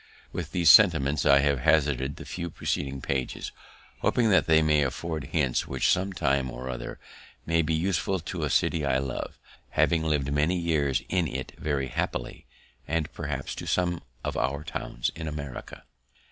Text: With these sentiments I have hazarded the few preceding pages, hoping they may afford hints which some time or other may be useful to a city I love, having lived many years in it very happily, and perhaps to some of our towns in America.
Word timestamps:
With 0.33 0.51
these 0.51 0.71
sentiments 0.71 1.27
I 1.27 1.41
have 1.41 1.59
hazarded 1.59 2.15
the 2.15 2.25
few 2.25 2.49
preceding 2.49 3.01
pages, 3.01 3.51
hoping 3.99 4.31
they 4.31 4.63
may 4.63 4.81
afford 4.81 5.25
hints 5.25 5.67
which 5.67 5.91
some 5.91 6.11
time 6.11 6.49
or 6.49 6.71
other 6.71 6.97
may 7.45 7.61
be 7.61 7.75
useful 7.75 8.17
to 8.19 8.41
a 8.43 8.49
city 8.49 8.83
I 8.83 8.97
love, 8.97 9.37
having 9.69 10.01
lived 10.03 10.33
many 10.33 10.57
years 10.57 11.03
in 11.07 11.27
it 11.27 11.51
very 11.55 11.89
happily, 11.89 12.47
and 12.87 13.13
perhaps 13.13 13.53
to 13.53 13.67
some 13.67 14.01
of 14.23 14.35
our 14.35 14.63
towns 14.63 15.11
in 15.15 15.27
America. 15.27 15.83